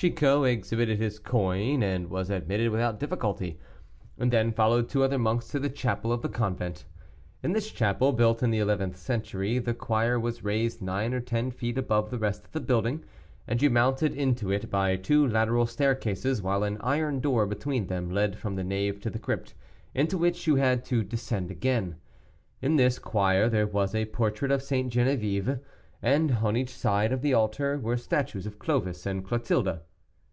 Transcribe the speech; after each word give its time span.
Chicot 0.00 0.44
exhibited 0.44 1.00
his 1.00 1.18
coin, 1.18 1.82
and 1.82 2.08
was 2.08 2.30
admitted 2.30 2.70
without 2.70 3.00
difficulty, 3.00 3.58
and 4.16 4.32
then 4.32 4.52
followed 4.52 4.88
two 4.88 5.02
other 5.02 5.18
monks 5.18 5.48
to 5.48 5.58
the 5.58 5.68
chapel 5.68 6.12
of 6.12 6.22
the 6.22 6.28
convent. 6.28 6.84
In 7.42 7.50
this 7.50 7.72
chapel, 7.72 8.12
built 8.12 8.40
in 8.40 8.52
the 8.52 8.60
eleventh 8.60 8.96
century, 8.96 9.58
the 9.58 9.74
choir 9.74 10.16
was 10.16 10.44
raised 10.44 10.80
nine 10.80 11.12
or 11.12 11.18
ten 11.18 11.50
feet 11.50 11.76
above 11.76 12.12
the 12.12 12.18
rest 12.18 12.44
of 12.44 12.52
the 12.52 12.60
building, 12.60 13.02
and 13.48 13.60
you 13.60 13.70
mounted 13.70 14.14
into 14.14 14.52
it 14.52 14.70
by 14.70 14.94
two 14.94 15.26
lateral 15.26 15.66
staircases, 15.66 16.40
while 16.40 16.62
an 16.62 16.78
iron 16.80 17.18
door 17.18 17.44
between 17.44 17.88
them 17.88 18.08
led 18.08 18.38
from 18.38 18.54
the 18.54 18.62
nave 18.62 19.00
to 19.00 19.10
the 19.10 19.18
crypt, 19.18 19.52
into 19.96 20.16
which 20.16 20.46
you 20.46 20.54
had 20.54 20.84
to 20.84 21.02
descend 21.02 21.50
again. 21.50 21.96
In 22.62 22.76
this 22.76 23.00
choir 23.00 23.48
there 23.48 23.66
was 23.66 23.96
a 23.96 24.04
portrait 24.04 24.52
of 24.52 24.62
St. 24.62 24.92
Geneviève, 24.92 25.58
and 26.00 26.30
on 26.40 26.56
each 26.56 26.70
side 26.70 27.10
of 27.10 27.20
the 27.20 27.34
altar 27.34 27.76
were 27.76 27.96
statues 27.96 28.46
of 28.46 28.60
Clovis 28.60 29.04
and 29.04 29.24
Clotilda. 29.24 29.82